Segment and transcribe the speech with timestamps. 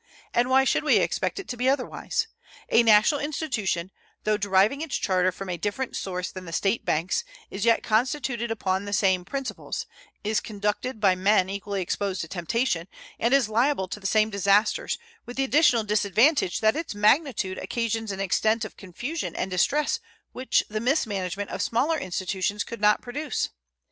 [0.33, 2.25] And why should we expect it to be otherwise?
[2.71, 3.91] A national institution,
[4.23, 8.49] though deriving its charter from a different source than the State banks, is yet constituted
[8.49, 9.85] upon the same principles,
[10.23, 12.87] is conducted by men equally exposed to temptation,
[13.19, 18.11] and is liable to the same disasters, with the additional disadvantage that its magnitude occasions
[18.11, 19.99] an extent of confusion and distress
[20.31, 23.49] which the mismanagement of smaller institutions could not produce.